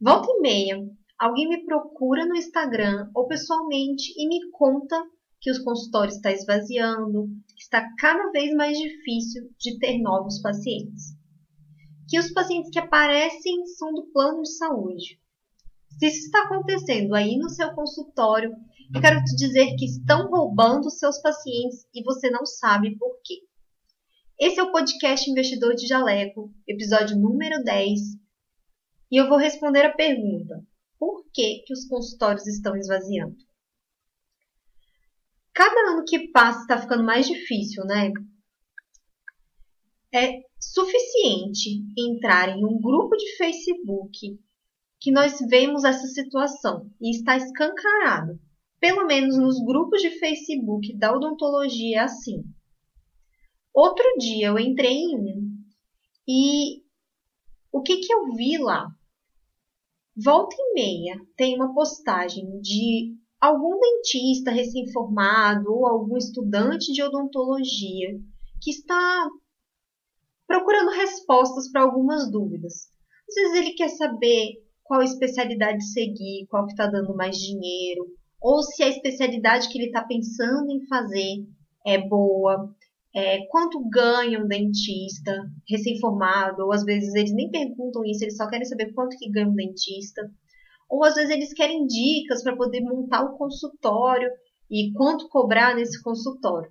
[0.00, 0.76] Volta e meia,
[1.18, 5.00] alguém me procura no Instagram ou pessoalmente e me conta
[5.40, 11.16] que os consultórios está esvaziando, que está cada vez mais difícil de ter novos pacientes.
[12.08, 15.20] Que os pacientes que aparecem são do plano de saúde.
[15.98, 18.52] Se isso está acontecendo aí no seu consultório,
[18.94, 23.42] eu quero te dizer que estão roubando seus pacientes e você não sabe por quê.
[24.38, 28.00] Esse é o podcast Investidor de Jaleco, episódio número 10,
[29.14, 30.66] e eu vou responder a pergunta:
[30.98, 33.36] por que, que os consultórios estão esvaziando?
[35.52, 38.10] Cada ano que passa está ficando mais difícil, né?
[40.12, 44.36] É suficiente entrar em um grupo de Facebook
[45.00, 48.40] que nós vemos essa situação e está escancarado.
[48.80, 52.42] Pelo menos nos grupos de Facebook da odontologia é assim.
[53.72, 55.54] Outro dia eu entrei em um
[56.26, 56.82] e
[57.70, 58.88] o que, que eu vi lá?
[60.16, 68.18] Volta e meia tem uma postagem de algum dentista recém-formado ou algum estudante de odontologia
[68.62, 69.28] que está
[70.46, 72.88] procurando respostas para algumas dúvidas.
[73.28, 78.06] Às vezes ele quer saber qual especialidade seguir, qual que está dando mais dinheiro,
[78.40, 81.44] ou se a especialidade que ele está pensando em fazer
[81.84, 82.72] é boa,
[83.14, 85.32] é, quanto ganha um dentista
[85.68, 89.48] recém-formado, ou às vezes eles nem perguntam isso, eles só querem saber quanto que ganha
[89.48, 90.22] um dentista.
[90.90, 94.28] Ou às vezes eles querem dicas para poder montar o consultório
[94.68, 96.70] e quanto cobrar nesse consultório.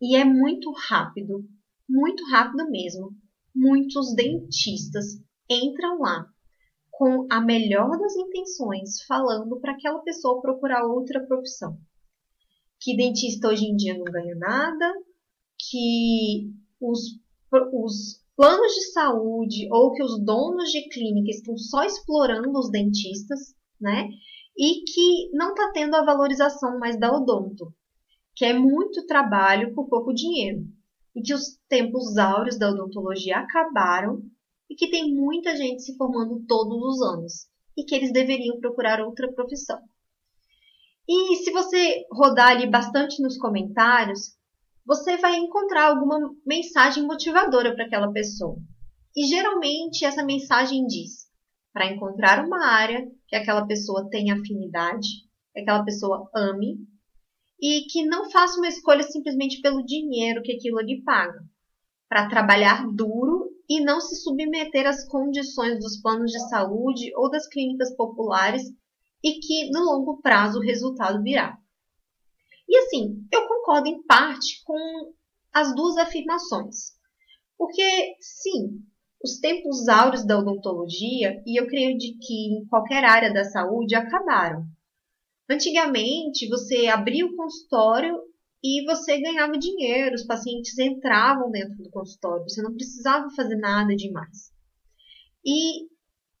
[0.00, 1.44] E é muito rápido,
[1.88, 3.10] muito rápido mesmo.
[3.54, 5.04] Muitos dentistas
[5.48, 6.26] entram lá
[6.90, 11.76] com a melhor das intenções, falando para aquela pessoa procurar outra profissão.
[12.80, 14.94] Que dentista hoje em dia não ganha nada,
[15.70, 17.18] que os,
[17.72, 23.54] os planos de saúde ou que os donos de clínica estão só explorando os dentistas,
[23.80, 24.08] né?
[24.56, 27.72] E que não está tendo a valorização mais da odonto,
[28.34, 30.66] que é muito trabalho por pouco dinheiro.
[31.14, 34.22] E que os tempos áureos da odontologia acabaram
[34.68, 39.00] e que tem muita gente se formando todos os anos e que eles deveriam procurar
[39.00, 39.80] outra profissão.
[41.08, 44.36] E se você rodar ali bastante nos comentários,
[44.84, 48.56] você vai encontrar alguma mensagem motivadora para aquela pessoa.
[49.16, 51.28] E geralmente essa mensagem diz:
[51.72, 55.08] para encontrar uma área que aquela pessoa tenha afinidade,
[55.52, 56.78] que aquela pessoa ame
[57.60, 61.40] e que não faça uma escolha simplesmente pelo dinheiro que aquilo lhe paga,
[62.08, 67.48] para trabalhar duro e não se submeter às condições dos planos de saúde ou das
[67.48, 68.62] clínicas populares
[69.22, 71.56] e que no longo prazo o resultado virá.
[72.68, 75.12] E assim, eu concordo em parte com
[75.52, 76.92] as duas afirmações.
[77.56, 78.82] Porque, sim,
[79.22, 83.94] os tempos áureos da odontologia, e eu creio de que em qualquer área da saúde,
[83.94, 84.66] acabaram.
[85.48, 88.18] Antigamente, você abria o consultório
[88.62, 93.94] e você ganhava dinheiro, os pacientes entravam dentro do consultório, você não precisava fazer nada
[93.94, 94.50] demais.
[95.44, 95.86] E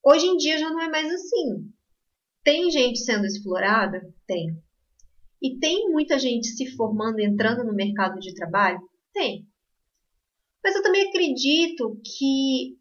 [0.02, 1.70] hoje em dia já não é mais assim.
[2.42, 4.00] Tem gente sendo explorada?
[4.26, 4.58] Tem.
[5.44, 8.80] E tem muita gente se formando, entrando no mercado de trabalho?
[9.12, 9.46] Tem.
[10.64, 12.78] Mas eu também acredito que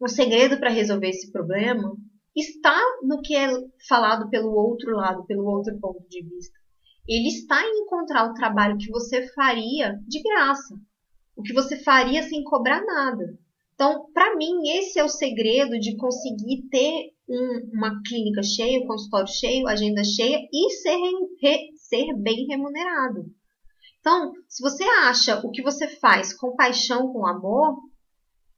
[0.00, 1.96] o segredo para resolver esse problema
[2.34, 3.48] está no que é
[3.88, 6.58] falado pelo outro lado, pelo outro ponto de vista.
[7.06, 10.74] Ele está em encontrar o trabalho que você faria de graça,
[11.36, 13.38] o que você faria sem cobrar nada.
[13.74, 18.86] Então, para mim, esse é o segredo de conseguir ter um, uma clínica cheia, um
[18.86, 20.96] consultório cheio, agenda cheia e ser
[21.42, 23.26] re, ser bem remunerado.
[24.00, 27.78] Então, se você acha o que você faz com paixão, com amor,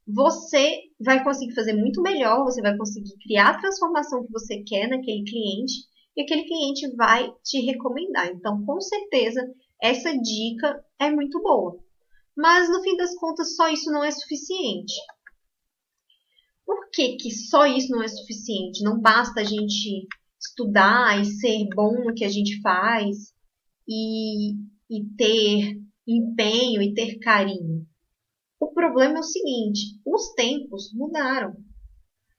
[0.07, 4.89] você vai conseguir fazer muito melhor, você vai conseguir criar a transformação que você quer
[4.89, 5.75] naquele cliente
[6.17, 8.29] e aquele cliente vai te recomendar.
[8.29, 9.41] Então, com certeza,
[9.81, 11.79] essa dica é muito boa.
[12.37, 14.95] Mas no fim das contas, só isso não é suficiente.
[16.65, 18.83] Por que, que só isso não é suficiente?
[18.83, 20.09] Não basta a gente
[20.47, 23.35] estudar e ser bom no que a gente faz
[23.89, 24.53] e,
[24.91, 27.87] e ter empenho e ter carinho.
[28.61, 31.57] O problema é o seguinte: os tempos mudaram.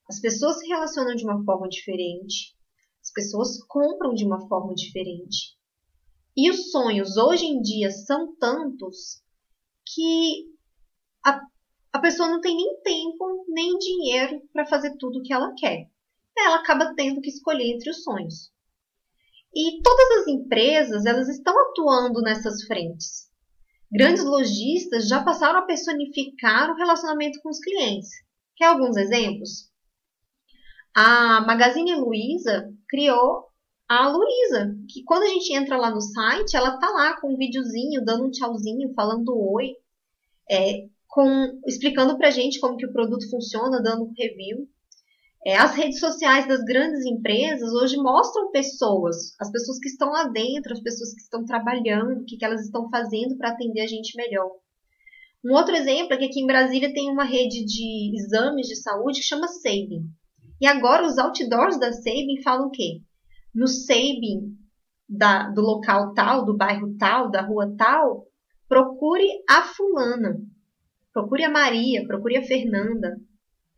[0.10, 2.56] As pessoas se relacionam de uma forma diferente,
[3.02, 5.58] as pessoas compram de uma forma diferente.
[6.36, 9.22] E os sonhos hoje em dia são tantos
[9.86, 10.46] que
[11.26, 11.42] a,
[11.92, 15.90] a pessoa não tem nem tempo nem dinheiro para fazer tudo o que ela quer
[16.46, 18.52] ela acaba tendo que escolher entre os sonhos.
[19.56, 23.28] E todas as empresas, elas estão atuando nessas frentes.
[23.92, 28.10] Grandes lojistas já passaram a personificar o relacionamento com os clientes.
[28.56, 29.72] Quer alguns exemplos?
[31.00, 33.46] a Magazine Luiza criou
[33.88, 37.38] a Luísa, que quando a gente entra lá no site, ela tá lá com um
[37.38, 39.76] videozinho, dando um tchauzinho, falando oi,
[40.50, 44.68] é, com, explicando pra gente como que o produto funciona, dando um review.
[45.48, 50.28] É, as redes sociais das grandes empresas hoje mostram pessoas, as pessoas que estão lá
[50.28, 53.88] dentro, as pessoas que estão trabalhando, o que, que elas estão fazendo para atender a
[53.88, 54.52] gente melhor.
[55.46, 59.22] Um outro exemplo é que aqui em Brasília tem uma rede de exames de saúde
[59.22, 60.04] que chama Sabin.
[60.60, 63.02] E agora os outdoors da Sabin falam o quê?
[63.56, 64.54] No Sabin
[65.08, 68.28] da, do local tal, do bairro tal, da rua tal,
[68.68, 70.42] procure a fulana,
[71.14, 73.16] procure a Maria, procure a Fernanda.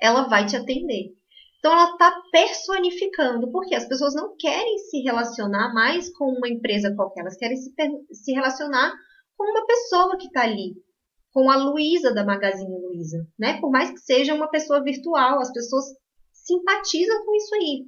[0.01, 1.18] Ela vai te atender.
[1.59, 6.95] Então ela está personificando, porque as pessoas não querem se relacionar mais com uma empresa
[6.95, 7.73] qualquer, elas querem se,
[8.13, 8.93] se relacionar
[9.37, 10.75] com uma pessoa que está ali,
[11.31, 13.59] com a Luísa da Magazine Luiza, né?
[13.59, 15.85] Por mais que seja uma pessoa virtual, as pessoas
[16.31, 17.85] simpatizam com isso aí.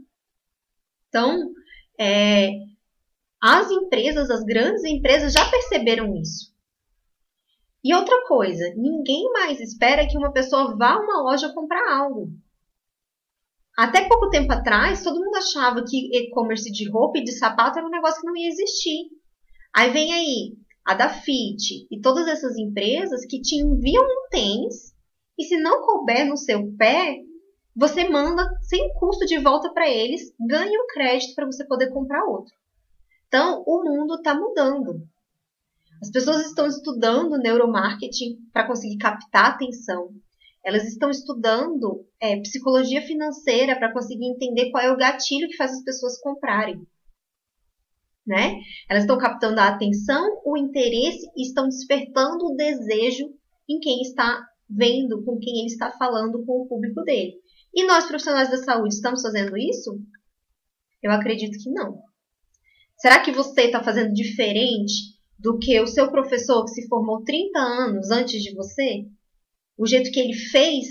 [1.08, 1.52] Então,
[1.98, 2.52] é,
[3.42, 6.52] as empresas, as grandes empresas já perceberam isso.
[7.84, 12.30] E outra coisa, ninguém mais espera que uma pessoa vá a uma loja comprar algo.
[13.82, 17.88] Até pouco tempo atrás, todo mundo achava que e-commerce de roupa e de sapato era
[17.88, 19.10] um negócio que não ia existir.
[19.74, 20.56] Aí vem aí
[20.86, 24.94] a da Fit e todas essas empresas que te enviam um tênis
[25.36, 27.22] e se não couber no seu pé,
[27.76, 32.24] você manda sem custo de volta para eles, ganha um crédito para você poder comprar
[32.26, 32.54] outro.
[33.28, 35.02] Então, o mundo está mudando.
[36.00, 40.12] As pessoas estão estudando neuromarketing para conseguir captar atenção,
[40.64, 45.72] elas estão estudando é, psicologia financeira para conseguir entender qual é o gatilho que faz
[45.72, 46.86] as pessoas comprarem.
[48.26, 48.60] Né?
[48.88, 53.26] Elas estão captando a atenção, o interesse e estão despertando o desejo
[53.68, 57.34] em quem está vendo, com quem ele está falando com o público dele.
[57.74, 60.00] E nós, profissionais da saúde, estamos fazendo isso?
[61.02, 62.00] Eu acredito que não.
[62.98, 67.60] Será que você está fazendo diferente do que o seu professor que se formou 30
[67.60, 69.08] anos antes de você?
[69.82, 70.86] O jeito que ele fez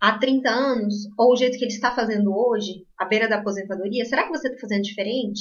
[0.00, 4.04] há 30 anos ou o jeito que ele está fazendo hoje, à beira da aposentadoria,
[4.04, 5.40] será que você está fazendo diferente?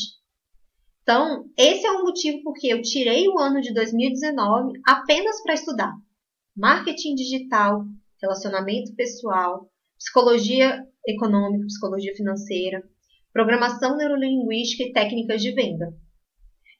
[1.03, 5.93] Então, esse é o motivo porque eu tirei o ano de 2019 apenas para estudar
[6.55, 7.85] marketing digital,
[8.19, 12.81] relacionamento pessoal, psicologia econômica, psicologia financeira,
[13.31, 15.93] programação neurolinguística e técnicas de venda.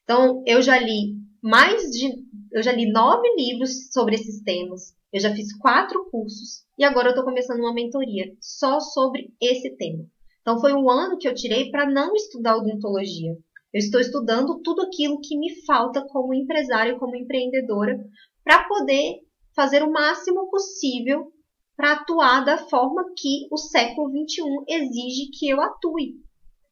[0.03, 2.11] Então, eu já li mais de,
[2.51, 4.96] eu já li nove livros sobre esses temas.
[5.17, 9.75] Eu já fiz quatro cursos e agora eu estou começando uma mentoria só sobre esse
[9.75, 10.05] tema.
[10.41, 13.31] Então foi um ano que eu tirei para não estudar odontologia.
[13.73, 17.97] Eu estou estudando tudo aquilo que me falta como empresária, como empreendedora,
[18.43, 19.15] para poder
[19.55, 21.33] fazer o máximo possível
[21.75, 26.13] para atuar da forma que o século XXI exige que eu atue.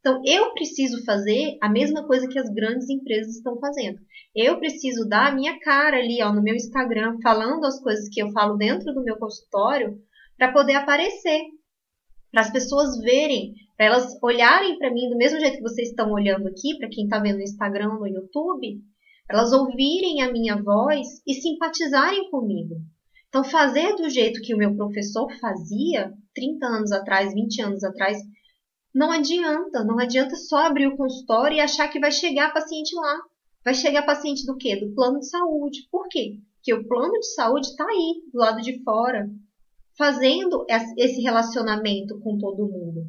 [0.05, 3.97] Então, eu preciso fazer a mesma coisa que as grandes empresas estão fazendo.
[4.35, 8.21] Eu preciso dar a minha cara ali ó, no meu Instagram, falando as coisas que
[8.21, 9.97] eu falo dentro do meu consultório,
[10.37, 11.41] para poder aparecer,
[12.31, 16.11] para as pessoas verem, para elas olharem para mim do mesmo jeito que vocês estão
[16.11, 18.79] olhando aqui, para quem está vendo no Instagram, no YouTube,
[19.27, 22.75] elas ouvirem a minha voz e simpatizarem comigo.
[23.29, 28.19] Então, fazer do jeito que o meu professor fazia 30 anos atrás, 20 anos atrás,
[28.95, 33.19] não adianta, não adianta só abrir o consultório e achar que vai chegar paciente lá.
[33.61, 34.77] Vai chegar paciente do quê?
[34.77, 35.85] Do plano de saúde.
[35.91, 36.39] Por quê?
[36.55, 39.29] Porque o plano de saúde está aí, do lado de fora,
[39.97, 40.65] fazendo
[40.97, 43.05] esse relacionamento com todo mundo.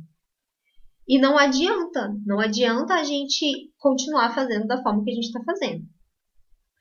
[1.07, 5.41] E não adianta, não adianta a gente continuar fazendo da forma que a gente está
[5.45, 5.85] fazendo.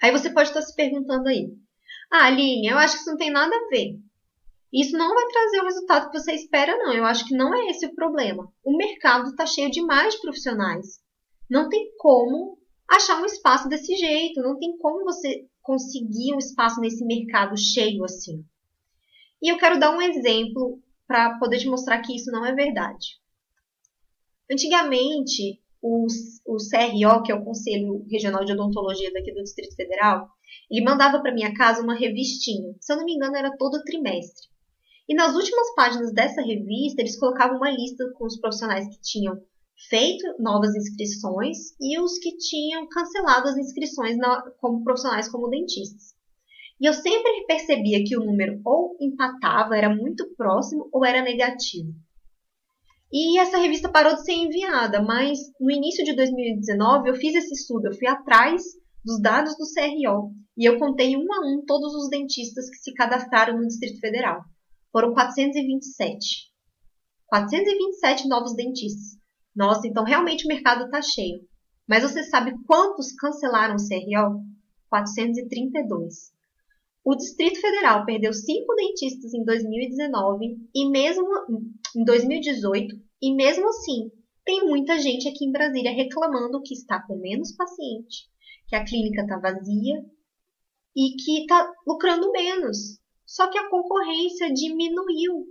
[0.02, 1.54] Aí você pode estar se perguntando aí,
[2.12, 4.00] ah, Aline, eu acho que isso não tem nada a ver.
[4.74, 6.94] Isso não vai trazer o resultado que você espera, não.
[6.94, 8.52] Eu acho que não é esse o problema.
[8.64, 11.00] O mercado está cheio de mais profissionais.
[11.50, 12.58] Não tem como
[12.88, 14.42] achar um espaço desse jeito.
[14.42, 18.44] Não tem como você conseguir um espaço nesse mercado cheio assim.
[19.42, 23.20] E eu quero dar um exemplo para poder te mostrar que isso não é verdade.
[24.52, 30.30] Antigamente, o, CRO, que é o Conselho Regional de Odontologia daqui do Distrito Federal,
[30.70, 32.76] ele mandava para minha casa uma revistinha.
[32.80, 34.48] Se eu não me engano, era todo trimestre.
[35.08, 39.40] E nas últimas páginas dessa revista, eles colocavam uma lista com os profissionais que tinham
[39.90, 46.16] feito novas inscrições e os que tinham cancelado as inscrições na, como profissionais como dentistas.
[46.80, 51.94] E eu sempre percebia que o número ou empatava, era muito próximo, ou era negativo.
[53.12, 57.54] E essa revista parou de ser enviada, mas no início de 2019 eu fiz esse
[57.54, 58.62] estudo, eu fui atrás
[59.06, 62.94] dos dados do CRO e eu contei um a um todos os dentistas que se
[62.94, 64.42] cadastraram no Distrito Federal.
[64.96, 66.54] Foram 427.
[67.28, 69.20] 427 novos dentistas.
[69.54, 71.46] Nossa, então realmente o mercado está cheio.
[71.86, 74.42] Mas você sabe quantos cancelaram o CRO?
[74.88, 76.32] 432.
[77.04, 81.28] O Distrito Federal perdeu cinco dentistas em 2019 e mesmo
[81.94, 84.10] em 2018 e mesmo assim
[84.46, 88.30] tem muita gente aqui em Brasília reclamando que está com menos paciente,
[88.70, 90.06] que a clínica está vazia
[90.96, 93.04] e que está lucrando menos.
[93.36, 95.46] Só que a concorrência diminuiu.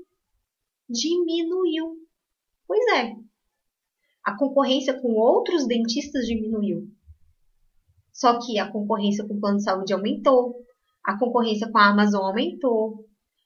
[0.88, 1.98] Diminuiu.
[2.66, 3.14] Pois é.
[4.24, 6.88] A concorrência com outros dentistas diminuiu.
[8.10, 10.56] Só que a concorrência com o plano de saúde aumentou,
[11.04, 13.04] a concorrência com a Amazon aumentou,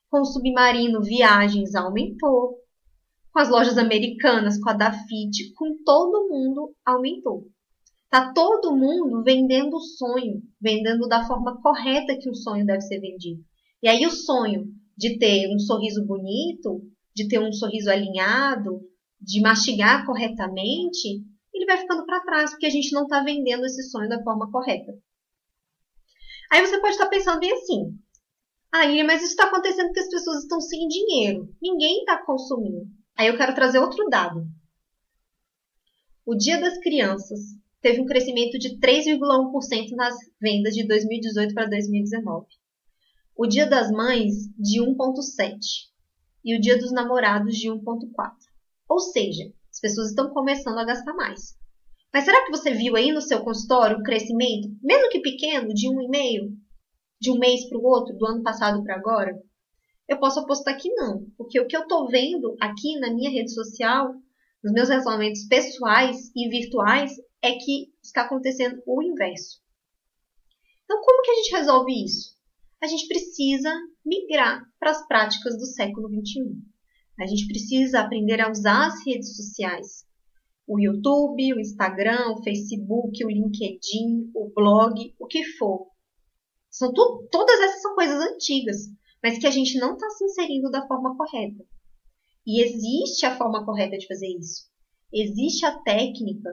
[0.09, 2.61] com o submarino viagens aumentou,
[3.33, 7.49] com as lojas americanas, com a Dafit, com todo mundo aumentou.
[8.09, 13.01] Tá todo mundo vendendo o sonho, vendendo da forma correta que o sonho deve ser
[13.01, 13.48] vendido.
[13.83, 14.67] E aí o sonho
[14.97, 16.83] de ter um sorriso bonito,
[17.15, 18.81] de ter um sorriso alinhado,
[19.21, 23.83] de mastigar corretamente, ele vai ficando para trás, porque a gente não está vendendo esse
[23.85, 24.93] sonho da forma correta.
[26.51, 27.99] Aí você pode estar tá pensando bem assim,
[28.73, 32.87] aí, mas isso está acontecendo porque as pessoas estão sem dinheiro, ninguém está consumindo.
[33.17, 34.47] Aí eu quero trazer outro dado.
[36.25, 37.41] O Dia das Crianças
[37.81, 42.47] teve um crescimento de 3,1% nas vendas de 2018 para 2019.
[43.41, 45.59] O Dia das Mães, de 1,7%.
[46.45, 47.79] E o Dia dos Namorados, de 1,4%.
[48.89, 51.57] Ou seja, as pessoas estão começando a gastar mais.
[52.13, 55.87] Mas será que você viu aí no seu consultório um crescimento, mesmo que pequeno, de
[55.87, 56.51] 1,5%?
[57.21, 59.41] De um mês para o outro, do ano passado para agora?
[60.09, 61.25] Eu posso apostar que não.
[61.37, 64.15] Porque o que eu estou vendo aqui na minha rede social,
[64.65, 69.61] nos meus relacionamentos pessoais e virtuais, é que está acontecendo o inverso.
[70.83, 72.38] Então, como que a gente resolve isso?
[72.81, 73.73] A gente precisa
[74.05, 76.57] migrar para as práticas do século XXI.
[77.21, 80.07] A gente precisa aprender a usar as redes sociais.
[80.67, 85.89] O YouTube, o Instagram, o Facebook, o LinkedIn, o blog, o que for.
[86.71, 88.77] São tu, todas essas são coisas antigas,
[89.23, 91.65] mas que a gente não está se inserindo da forma correta.
[92.47, 94.69] E existe a forma correta de fazer isso.
[95.13, 96.51] Existe a técnica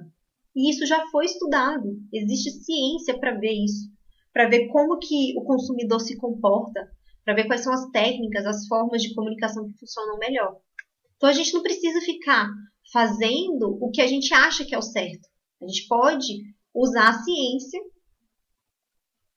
[0.56, 2.02] e isso já foi estudado.
[2.12, 3.92] Existe ciência para ver isso,
[4.36, 6.92] para ver como que o consumidor se comporta,
[7.24, 10.60] para ver quais são as técnicas, as formas de comunicação que funcionam melhor.
[11.16, 12.50] Então a gente não precisa ficar
[12.92, 15.26] fazendo o que a gente acha que é o certo.
[15.62, 17.80] A gente pode usar a ciência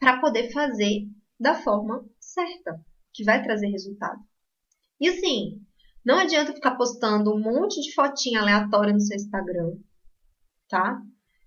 [0.01, 1.07] para poder fazer
[1.39, 4.21] da forma certa, que vai trazer resultado.
[5.01, 5.63] E assim,
[6.05, 9.77] não adianta ficar postando um monte de fotinha aleatória no seu Instagram
[10.69, 11.01] tá?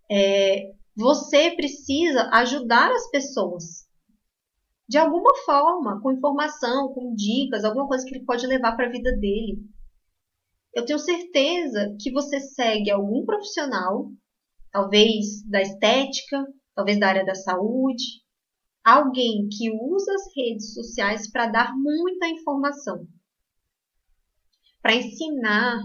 [0.10, 3.90] É, você precisa ajudar as pessoas
[4.92, 8.92] de alguma forma, com informação, com dicas, alguma coisa que ele pode levar para a
[8.92, 9.66] vida dele.
[10.76, 14.12] Eu tenho certeza que você segue algum profissional,
[14.70, 18.04] talvez da estética, talvez da área da saúde,
[18.84, 23.08] alguém que usa as redes sociais para dar muita informação,
[24.82, 25.80] para ensinar,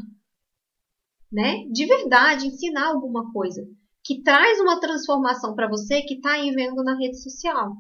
[1.30, 1.64] né?
[1.70, 3.64] De verdade, ensinar alguma coisa
[4.06, 7.72] que traz uma transformação para você que está aí vendo na rede social.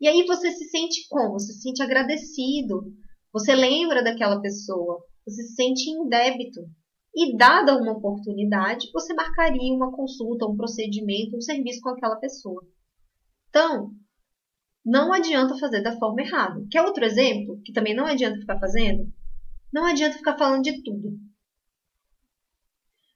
[0.00, 1.34] E aí você se sente como?
[1.34, 2.92] Você se sente agradecido.
[3.32, 5.00] Você lembra daquela pessoa.
[5.24, 6.60] Você se sente em débito.
[7.14, 12.66] E dada uma oportunidade, você marcaria uma consulta, um procedimento, um serviço com aquela pessoa.
[13.48, 13.92] Então,
[14.84, 16.66] não adianta fazer da forma errada.
[16.68, 19.06] Quer outro exemplo que também não adianta ficar fazendo?
[19.72, 21.16] Não adianta ficar falando de tudo.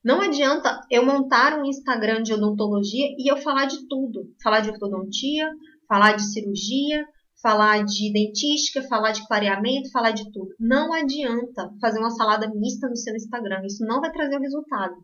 [0.06, 4.32] Não adianta eu montar um Instagram de odontologia e eu falar de tudo.
[4.40, 5.50] Falar de ortodontia,
[5.88, 7.04] falar de cirurgia,
[7.42, 10.54] falar de dentística, falar de clareamento, falar de tudo.
[10.60, 13.66] Não adianta fazer uma salada mista no seu Instagram.
[13.66, 14.94] Isso não vai trazer o resultado.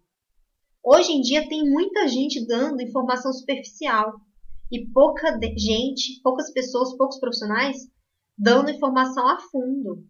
[0.84, 4.12] Hoje em dia tem muita gente dando informação superficial
[4.70, 7.76] e pouca gente, poucas pessoas, poucos profissionais
[8.38, 10.06] dando informação a fundo.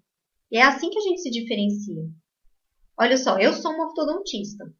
[0.50, 2.02] E é assim que a gente se diferencia.
[3.00, 4.70] Olha só, eu sou uma ortodontista.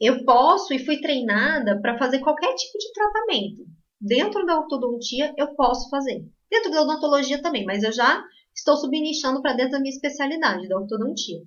[0.00, 3.66] Eu posso e fui treinada para fazer qualquer tipo de tratamento.
[4.00, 6.24] Dentro da ortodontia, eu posso fazer.
[6.50, 10.78] Dentro da odontologia também, mas eu já estou subnichando para dentro da minha especialidade, da
[10.78, 11.42] ortodontia.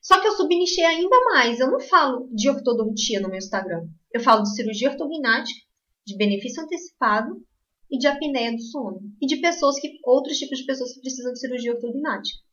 [0.00, 1.60] Só que eu subnichei ainda mais.
[1.60, 3.88] Eu não falo de ortodontia no meu Instagram.
[4.10, 5.60] Eu falo de cirurgia ortognática,
[6.06, 7.44] de benefício antecipado
[7.90, 9.00] e de apneia do sono.
[9.20, 12.45] E de pessoas que, outros tipos de pessoas que precisam de cirurgia ortognática.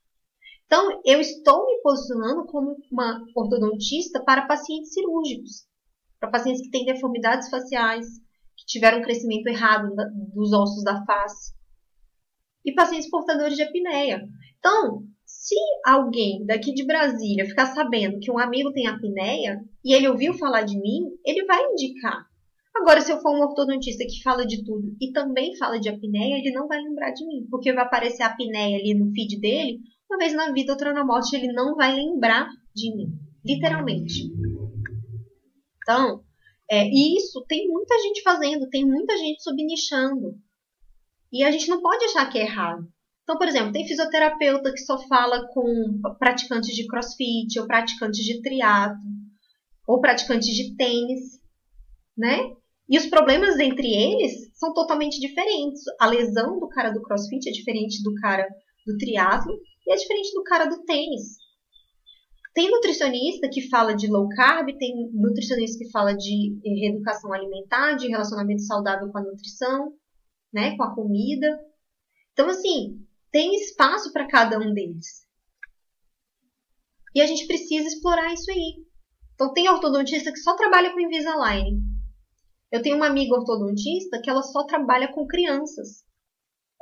[0.73, 5.67] Então, eu estou me posicionando como uma ortodontista para pacientes cirúrgicos,
[6.19, 8.07] para pacientes que têm deformidades faciais,
[8.57, 9.93] que tiveram um crescimento errado
[10.33, 11.53] dos ossos da face,
[12.65, 14.27] e pacientes portadores de apneia.
[14.57, 15.53] Então, se
[15.85, 20.63] alguém daqui de Brasília ficar sabendo que um amigo tem apneia e ele ouviu falar
[20.63, 22.25] de mim, ele vai indicar.
[22.75, 26.39] Agora, se eu for um ortodontista que fala de tudo e também fala de apneia,
[26.39, 29.79] ele não vai lembrar de mim, porque vai aparecer a apneia ali no feed dele,
[30.13, 33.07] uma vez na vida, outra na morte, ele não vai lembrar de mim,
[33.43, 34.31] literalmente.
[35.81, 36.23] Então,
[36.69, 40.37] é, isso tem muita gente fazendo, tem muita gente subnichando.
[41.31, 42.87] E a gente não pode achar que é errado.
[43.23, 48.39] Então, por exemplo, tem fisioterapeuta que só fala com praticantes de crossfit, ou praticantes de
[48.41, 49.01] triatlo,
[49.87, 51.41] ou praticantes de tênis,
[52.15, 52.37] né?
[52.87, 55.81] E os problemas entre eles são totalmente diferentes.
[55.99, 58.47] A lesão do cara do crossfit é diferente do cara
[58.85, 61.37] do triatlo e é diferente do cara do tênis.
[62.53, 68.07] Tem nutricionista que fala de low carb, tem nutricionista que fala de reeducação alimentar, de
[68.07, 69.93] relacionamento saudável com a nutrição,
[70.53, 71.47] né, com a comida.
[72.31, 75.27] Então, assim, tem espaço para cada um deles.
[77.15, 78.85] E a gente precisa explorar isso aí.
[79.33, 81.81] Então, tem ortodontista que só trabalha com Invisalign.
[82.71, 86.03] Eu tenho uma amiga ortodontista que ela só trabalha com crianças.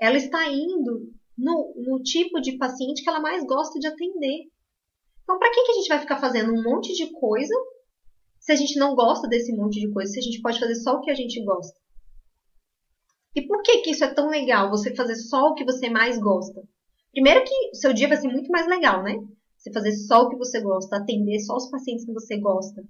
[0.02, 4.50] Ela está indo no, no tipo de paciente que ela mais gosta de atender.
[5.24, 7.54] Então, para que, que a gente vai ficar fazendo um monte de coisa
[8.40, 10.12] se a gente não gosta desse monte de coisa?
[10.12, 11.80] Se a gente pode fazer só o que a gente gosta?
[13.36, 16.20] E por que, que isso é tão legal, você fazer só o que você mais
[16.20, 16.62] gosta?
[17.12, 19.16] Primeiro que o seu dia vai ser muito mais legal, né?
[19.58, 22.84] Você fazer só o que você gosta, atender só os pacientes que você gosta,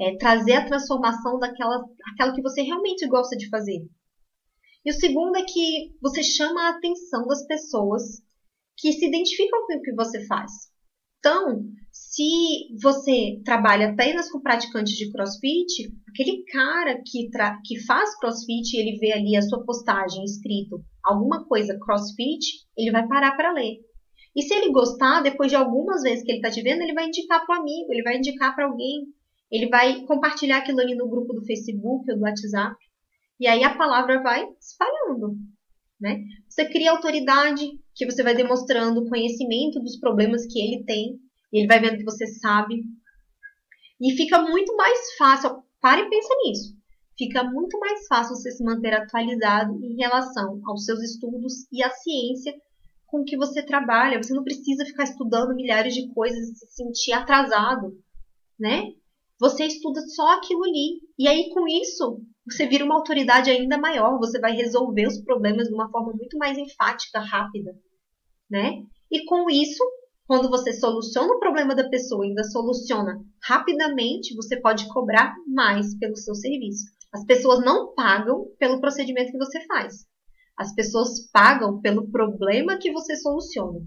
[0.00, 3.86] é, trazer a transformação daquela aquela que você realmente gosta de fazer.
[4.86, 8.22] E o segundo é que você chama a atenção das pessoas
[8.78, 10.52] que se identificam com o que você faz.
[11.18, 17.28] Então, se você trabalha apenas com praticantes de crossfit, aquele cara que,
[17.64, 23.08] que faz crossfit, ele vê ali a sua postagem escrito alguma coisa crossfit, ele vai
[23.08, 23.80] parar para ler.
[24.36, 27.06] E se ele gostar, depois de algumas vezes que ele está te vendo, ele vai
[27.08, 29.06] indicar para o amigo, ele vai indicar para alguém,
[29.50, 32.76] ele vai compartilhar aquilo ali no grupo do Facebook ou do WhatsApp.
[33.38, 35.36] E aí a palavra vai espalhando.
[36.00, 36.24] Né?
[36.48, 41.18] Você cria autoridade, que você vai demonstrando conhecimento dos problemas que ele tem,
[41.52, 42.84] e ele vai vendo que você sabe.
[44.00, 46.76] E fica muito mais fácil, pare e pensa nisso.
[47.16, 51.90] Fica muito mais fácil você se manter atualizado em relação aos seus estudos e à
[51.90, 52.54] ciência
[53.06, 54.22] com que você trabalha.
[54.22, 57.98] Você não precisa ficar estudando milhares de coisas e se sentir atrasado,
[58.58, 58.92] né?
[59.38, 61.00] Você estuda só aquilo ali.
[61.18, 65.66] E aí, com isso, você vira uma autoridade ainda maior, você vai resolver os problemas
[65.66, 67.72] de uma forma muito mais enfática, rápida,
[68.48, 68.82] né?
[69.10, 69.82] E com isso,
[70.26, 76.16] quando você soluciona o problema da pessoa ainda soluciona rapidamente, você pode cobrar mais pelo
[76.16, 76.84] seu serviço.
[77.12, 80.06] As pessoas não pagam pelo procedimento que você faz.
[80.56, 83.80] As pessoas pagam pelo problema que você soluciona.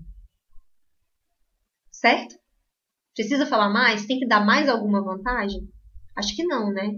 [1.91, 2.36] Certo?
[3.13, 4.06] Precisa falar mais?
[4.06, 5.62] Tem que dar mais alguma vantagem?
[6.15, 6.91] Acho que não, né?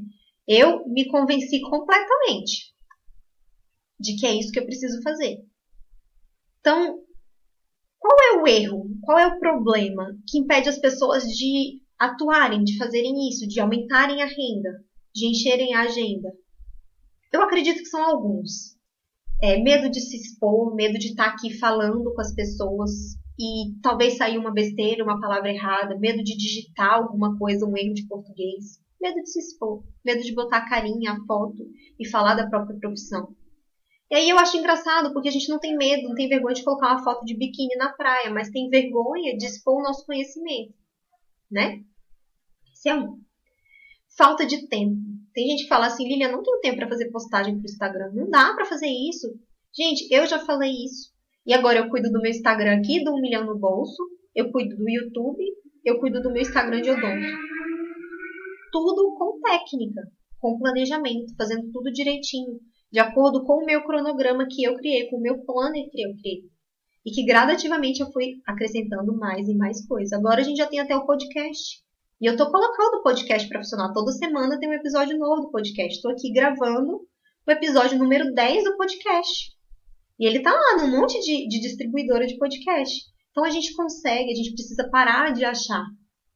[0.47, 2.71] Eu me convenci completamente
[3.99, 5.45] de que é isso que eu preciso fazer.
[6.59, 6.99] Então,
[7.99, 8.89] qual é o erro?
[9.01, 14.23] Qual é o problema que impede as pessoas de atuarem, de fazerem isso, de aumentarem
[14.23, 16.33] a renda, de encherem a agenda?
[17.31, 18.75] Eu acredito que são alguns.
[19.43, 22.91] É, medo de se expor, medo de estar aqui falando com as pessoas
[23.39, 27.93] e talvez sair uma besteira, uma palavra errada, medo de digitar alguma coisa, um erro
[27.93, 31.67] de português medo de se expor, medo de botar a carinha, a foto
[31.99, 33.35] e falar da própria profissão.
[34.09, 36.63] E aí eu acho engraçado, porque a gente não tem medo, não tem vergonha de
[36.63, 40.73] colocar uma foto de biquíni na praia, mas tem vergonha de expor o nosso conhecimento,
[41.49, 41.81] né?
[42.73, 43.19] Esse é um.
[44.17, 44.99] Falta de tempo.
[45.33, 48.11] Tem gente que fala assim, Lilian, não tenho tempo para fazer postagem pro Instagram.
[48.13, 49.27] Não dá para fazer isso.
[49.73, 51.11] Gente, eu já falei isso.
[51.45, 54.03] E agora eu cuido do meu Instagram aqui, do um milhão no bolso.
[54.35, 55.41] Eu cuido do YouTube.
[55.85, 57.50] Eu cuido do meu Instagram de odonto
[58.71, 60.01] tudo com técnica,
[60.39, 62.59] com planejamento, fazendo tudo direitinho,
[62.91, 66.15] de acordo com o meu cronograma que eu criei, com o meu planner que eu
[66.17, 66.41] criei.
[67.05, 70.13] E que gradativamente eu fui acrescentando mais e mais coisas.
[70.13, 71.81] Agora a gente já tem até o podcast.
[72.19, 73.91] E eu tô colocando o podcast profissional.
[73.93, 75.95] Toda semana tem um episódio novo do podcast.
[75.95, 77.01] Estou aqui gravando
[77.47, 79.51] o episódio número 10 do podcast.
[80.19, 83.05] E ele tá lá num monte de, de distribuidora de podcast.
[83.31, 85.83] Então a gente consegue, a gente precisa parar de achar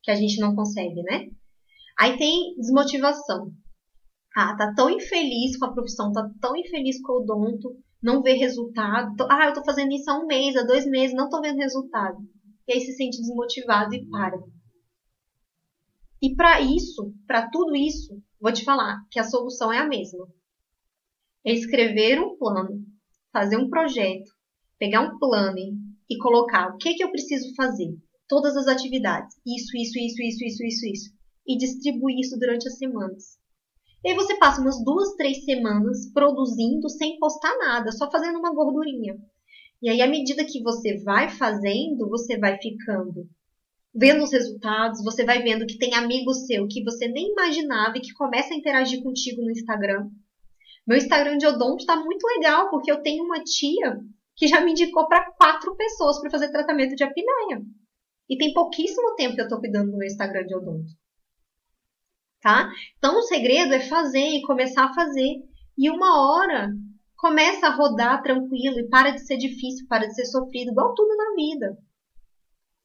[0.02, 1.28] que a gente não consegue, né?
[2.00, 3.52] Aí tem desmotivação.
[4.36, 8.34] Ah, tá tão infeliz com a profissão, tá tão infeliz com o odonto, não vê
[8.34, 9.16] resultado.
[9.30, 12.18] Ah, eu tô fazendo isso há um mês, há dois meses, não tô vendo resultado.
[12.68, 14.38] E aí se sente desmotivado e para.
[16.22, 20.28] E para isso, para tudo isso, vou te falar que a solução é a mesma.
[21.46, 22.84] É escrever um plano,
[23.32, 24.32] fazer um projeto,
[24.78, 25.60] pegar um plano,
[26.10, 27.96] e colocar o que, que eu preciso fazer,
[28.28, 31.15] todas as atividades, isso, isso, isso, isso, isso, isso, isso,
[31.48, 33.38] e distribuir isso durante as semanas.
[34.04, 38.54] E aí você passa umas duas, três semanas produzindo sem postar nada, só fazendo uma
[38.54, 39.16] gordurinha.
[39.82, 43.28] E aí, à medida que você vai fazendo, você vai ficando
[43.96, 48.02] vendo os resultados, você vai vendo que tem amigo seu que você nem imaginava e
[48.02, 50.10] que começa a interagir contigo no Instagram.
[50.86, 54.00] Meu Instagram de odonto está muito legal, porque eu tenho uma tia
[54.36, 57.62] que já me indicou para quatro pessoas para fazer tratamento de apneia.
[58.30, 60.92] E tem pouquíssimo tempo que eu estou cuidando do meu Instagram de odonto.
[62.46, 62.70] Tá?
[63.00, 65.42] Então o segredo é fazer e começar a fazer.
[65.76, 66.70] E uma hora
[67.18, 71.10] começa a rodar tranquilo e para de ser difícil, para de ser sofrido, igual tudo
[71.18, 71.76] na vida.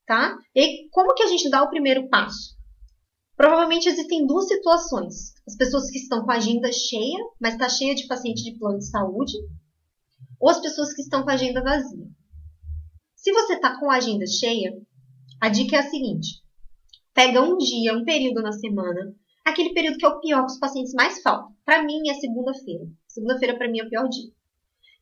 [0.06, 0.38] Tá?
[0.56, 2.56] E como que a gente dá o primeiro passo?
[3.36, 5.34] Provavelmente existem duas situações.
[5.46, 8.78] As pessoas que estão com a agenda cheia, mas está cheia de paciente de plano
[8.78, 9.34] de saúde,
[10.40, 12.06] ou as pessoas que estão com a agenda vazia.
[13.14, 14.72] Se você está com a agenda cheia,
[15.38, 16.42] a dica é a seguinte:
[17.12, 19.14] pega um dia, um período na semana,
[19.50, 21.54] aquele período que é o pior que os pacientes mais faltam.
[21.64, 22.84] Para mim é segunda-feira.
[23.08, 24.30] Segunda-feira para mim é o pior dia.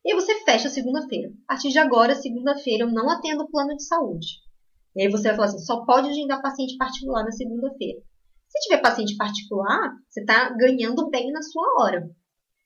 [0.04, 1.30] E aí você fecha segunda-feira.
[1.46, 4.26] A partir de agora, segunda-feira, eu não atendo plano de saúde.
[4.96, 8.00] E aí você vai falar assim, só pode agendar paciente particular na segunda-feira.
[8.48, 12.10] Se tiver paciente particular, você está ganhando bem na sua hora.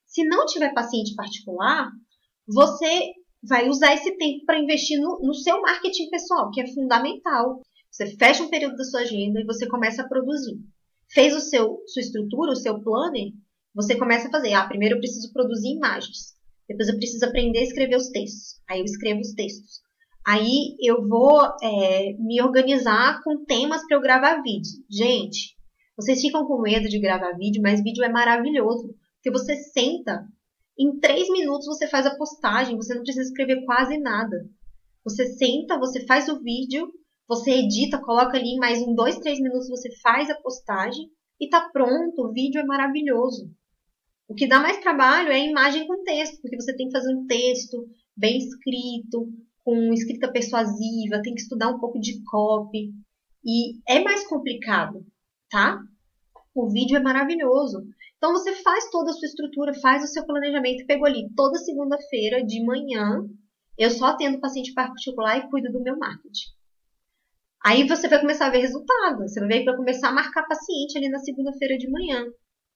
[0.07, 1.90] Se não tiver paciente particular,
[2.47, 7.61] você vai usar esse tempo para investir no, no, seu marketing pessoal, que é fundamental.
[7.90, 10.59] Você fecha um período da sua agenda e você começa a produzir.
[11.12, 13.33] Fez o seu sua estrutura, o seu planner,
[13.75, 14.53] você começa a fazer.
[14.53, 16.35] Ah, primeiro eu preciso produzir imagens.
[16.68, 18.61] Depois eu preciso aprender a escrever os textos.
[18.68, 19.81] Aí eu escrevo os textos.
[20.27, 24.70] Aí eu vou é, me organizar com temas para eu gravar vídeos.
[24.90, 25.57] Gente,
[25.96, 28.94] vocês ficam com medo de gravar vídeo, mas vídeo é maravilhoso.
[29.16, 30.27] Porque você senta
[30.79, 34.48] em três minutos você faz a postagem, você não precisa escrever quase nada.
[35.05, 36.92] Você senta, você faz o vídeo,
[37.29, 41.09] você edita, coloca ali mais um, dois, três minutos, você faz a postagem
[41.41, 42.23] e tá pronto.
[42.23, 43.51] O vídeo é maravilhoso.
[44.29, 47.15] O que dá mais trabalho é a imagem com texto, porque você tem que fazer
[47.15, 49.29] um texto bem escrito,
[49.65, 52.93] com escrita persuasiva, tem que estudar um pouco de copy.
[53.45, 55.05] E é mais complicado,
[55.51, 55.79] tá?
[56.55, 57.85] O vídeo é maravilhoso.
[58.17, 60.87] Então você faz toda a sua estrutura, faz o seu planejamento.
[60.87, 63.27] Pegou ali toda segunda-feira de manhã,
[63.77, 66.51] eu só atendo paciente particular e cuido do meu marketing.
[67.64, 69.20] Aí você vai começar a ver resultado.
[69.20, 72.25] Você vai começar a marcar paciente ali na segunda-feira de manhã.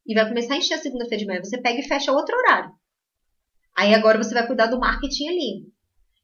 [0.07, 1.41] E vai começar a encher a segunda-feira de manhã.
[1.43, 2.71] Você pega e fecha outro horário.
[3.77, 5.77] Aí agora você vai cuidar do marketing ali.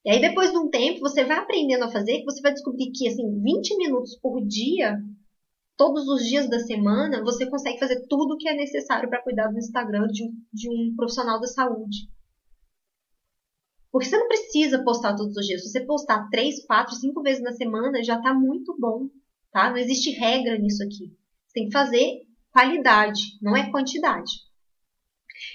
[0.05, 2.91] E aí depois de um tempo você vai aprendendo a fazer, que você vai descobrir
[2.93, 4.99] que assim, 20 minutos por dia
[5.77, 9.49] todos os dias da semana, você consegue fazer tudo o que é necessário para cuidar
[9.49, 12.09] do Instagram de um, de um profissional da saúde.
[13.93, 15.63] Porque você não precisa postar todos os dias.
[15.63, 19.09] Se você postar três, quatro, cinco vezes na semana, já está muito bom,
[19.53, 19.69] tá?
[19.69, 21.15] Não existe regra nisso aqui.
[21.47, 24.31] Você tem que fazer qualidade, não é quantidade.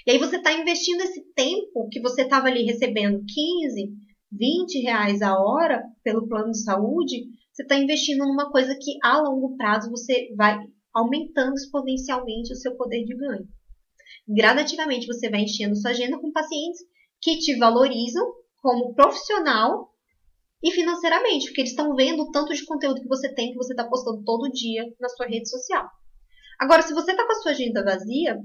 [0.06, 3.92] E aí você está investindo esse tempo que você estava ali recebendo 15,
[4.30, 9.20] 20 reais a hora pelo plano de saúde, você está investindo numa coisa que a
[9.20, 10.58] longo prazo você vai
[10.94, 13.48] aumentando exponencialmente o seu poder de ganho.
[14.28, 16.80] Gradativamente você vai enchendo sua agenda com pacientes
[17.20, 19.92] que te valorizam como profissional
[20.62, 23.72] e financeiramente, porque eles estão vendo o tanto de conteúdo que você tem, que você
[23.72, 25.88] está postando todo dia na sua rede social.
[26.58, 28.36] Agora, se você está com a sua agenda vazia,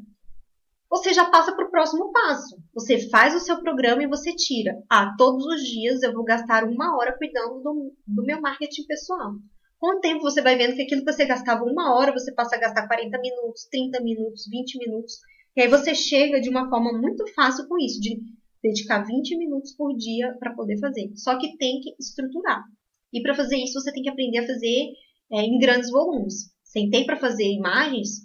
[0.89, 2.55] você já passa para o próximo passo.
[2.75, 4.77] Você faz o seu programa e você tira.
[4.87, 9.31] Ah, todos os dias eu vou gastar uma hora cuidando do, do meu marketing pessoal.
[9.79, 12.55] Com o tempo você vai vendo que aquilo que você gastava uma hora, você passa
[12.55, 15.15] a gastar 40 minutos, 30 minutos, 20 minutos.
[15.55, 18.21] E aí você chega de uma forma muito fácil com isso, de
[18.63, 21.11] dedicar 20 minutos por dia para poder fazer.
[21.15, 22.63] Só que tem que estruturar.
[23.11, 24.93] E para fazer isso, você tem que aprender a fazer
[25.31, 26.51] é, em grandes volumes.
[26.63, 28.21] Sentei para fazer imagens,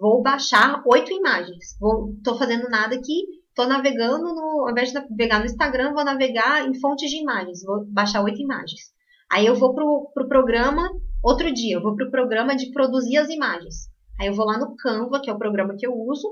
[0.00, 1.76] vou baixar oito imagens.
[1.78, 6.04] Vou, tô fazendo nada aqui, tô navegando no, ao invés de navegar no Instagram, vou
[6.04, 7.62] navegar em fontes de imagens.
[7.62, 8.90] Vou baixar oito imagens.
[9.30, 10.90] Aí eu vou pro, pro programa,
[11.22, 13.88] outro dia, eu vou pro programa de produzir as imagens.
[14.20, 16.28] Aí eu vou lá no Canva, que é o programa que eu uso,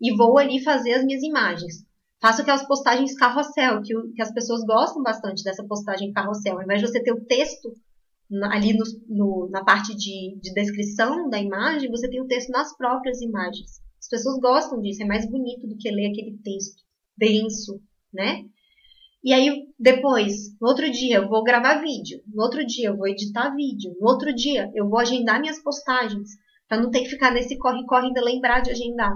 [0.00, 1.84] e vou ali fazer as minhas imagens.
[2.24, 6.56] Faço aquelas postagens carrossel, que, que as pessoas gostam bastante dessa postagem carrossel.
[6.56, 7.70] Ao invés de você ter o texto
[8.44, 12.74] ali no, no, na parte de, de descrição da imagem, você tem o texto nas
[12.78, 13.72] próprias imagens.
[14.00, 16.82] As pessoas gostam disso, é mais bonito do que ler aquele texto
[17.14, 17.78] denso,
[18.10, 18.46] né?
[19.22, 22.22] E aí, depois, no outro dia, eu vou gravar vídeo.
[22.26, 23.94] No outro dia, eu vou editar vídeo.
[24.00, 26.30] No outro dia, eu vou agendar minhas postagens.
[26.66, 29.14] Para não ter que ficar nesse corre-corre ainda lembrar de agendar.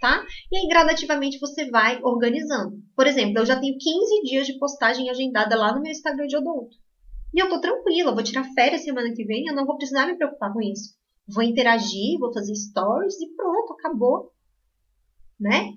[0.00, 0.24] Tá?
[0.50, 2.82] E aí, gradativamente, você vai organizando.
[2.96, 6.38] Por exemplo, eu já tenho 15 dias de postagem agendada lá no meu Instagram de
[6.38, 6.74] odonto.
[7.34, 10.16] E eu tô tranquila, vou tirar férias semana que vem, eu não vou precisar me
[10.16, 10.94] preocupar com isso.
[11.28, 14.32] Vou interagir, vou fazer stories e pronto, acabou.
[15.38, 15.74] Né?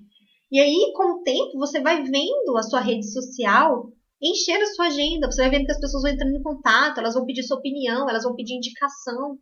[0.49, 4.85] E aí, com o tempo, você vai vendo a sua rede social encher a sua
[4.85, 5.29] agenda.
[5.29, 8.09] Você vai vendo que as pessoas vão entrando em contato, elas vão pedir sua opinião,
[8.09, 9.37] elas vão pedir indicação,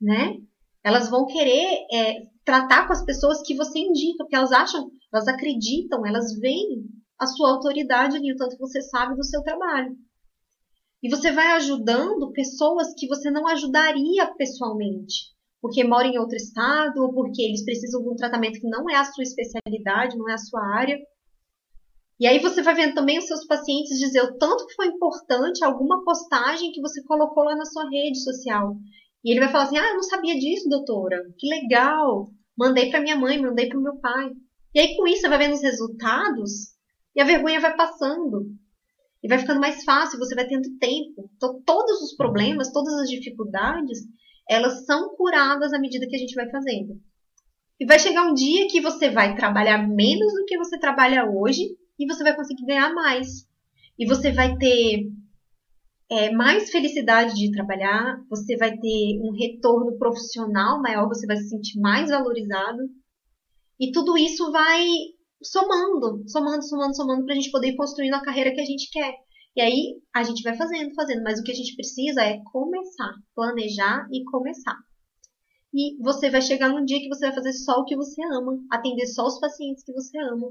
[0.00, 0.38] né?
[0.82, 5.28] Elas vão querer é, tratar com as pessoas que você indica, porque elas acham, elas
[5.28, 6.84] acreditam, elas veem
[7.18, 9.96] a sua autoridade ali, o tanto que você sabe do seu trabalho.
[11.02, 17.02] E você vai ajudando pessoas que você não ajudaria pessoalmente, porque moram em outro estado,
[17.02, 20.34] ou porque eles precisam de um tratamento que não é a sua especialidade, não é
[20.34, 20.96] a sua área.
[22.20, 25.64] E aí você vai vendo também os seus pacientes dizer o tanto que foi importante
[25.64, 28.76] alguma postagem que você colocou lá na sua rede social.
[29.24, 31.16] E ele vai falar assim: "Ah, eu não sabia disso, doutora.
[31.38, 32.30] Que legal.
[32.56, 34.30] Mandei para minha mãe, mandei para meu pai".
[34.74, 36.72] E aí com isso você vai vendo os resultados
[37.14, 38.46] e a vergonha vai passando.
[39.22, 41.30] E vai ficando mais fácil, você vai tendo tempo.
[41.36, 44.00] Então todos os problemas, todas as dificuldades,
[44.48, 47.00] elas são curadas à medida que a gente vai fazendo.
[47.78, 51.76] E vai chegar um dia que você vai trabalhar menos do que você trabalha hoje
[51.98, 53.46] e você vai conseguir ganhar mais.
[53.98, 55.06] E você vai ter
[56.12, 61.48] é, mais felicidade de trabalhar, você vai ter um retorno profissional maior, você vai se
[61.48, 62.82] sentir mais valorizado.
[63.80, 64.86] E tudo isso vai
[65.42, 68.90] somando, somando, somando, somando, para a gente poder ir construindo a carreira que a gente
[68.90, 69.14] quer.
[69.56, 73.14] E aí a gente vai fazendo, fazendo, mas o que a gente precisa é começar,
[73.34, 74.76] planejar e começar.
[75.72, 78.58] E você vai chegar num dia que você vai fazer só o que você ama,
[78.70, 80.50] atender só os pacientes que você ama,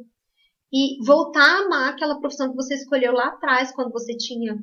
[0.73, 4.57] e voltar a amar aquela profissão que você escolheu lá atrás, quando você tinha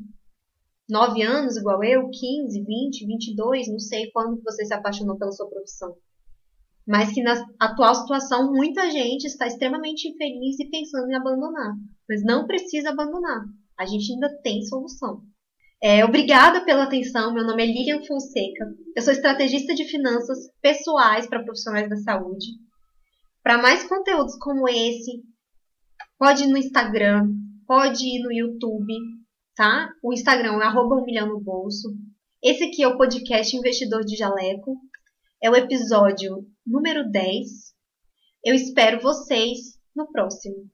[0.88, 5.48] 9 anos, igual eu, 15, 20, 22, não sei quando você se apaixonou pela sua
[5.48, 5.94] profissão.
[6.86, 11.74] Mas que na atual situação muita gente está extremamente infeliz e pensando em abandonar.
[12.08, 13.44] Mas não precisa abandonar.
[13.78, 15.20] A gente ainda tem solução.
[15.82, 17.34] É, obrigada pela atenção.
[17.34, 18.74] Meu nome é Lilian Fonseca.
[18.96, 22.46] Eu sou estrategista de finanças pessoais para profissionais da saúde.
[23.42, 25.22] Para mais conteúdos como esse,
[26.18, 27.32] Pode ir no Instagram,
[27.64, 28.92] pode ir no YouTube,
[29.58, 29.92] tá?
[30.00, 31.88] O Instagram é arroba um milhão no bolso.
[32.40, 34.76] Esse aqui é o podcast Investidor de Jaleco.
[35.42, 37.74] É o episódio número 10.
[38.44, 40.70] Eu espero vocês no próximo.